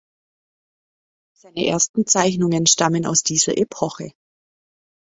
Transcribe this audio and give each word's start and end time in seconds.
Seine 1.35 1.67
ersten 1.67 2.07
Zeichnungen 2.07 2.65
stammen 2.65 3.05
aus 3.05 3.21
dieser 3.21 3.55
Epoche. 3.59 4.11